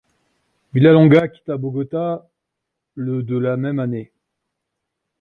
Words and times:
Villalonga 0.73 1.27
quitta 1.27 1.57
Bogotà 1.59 2.27
le 2.95 3.21
de 3.21 3.37
la 3.37 3.55
même 3.55 3.77
année. 3.77 4.11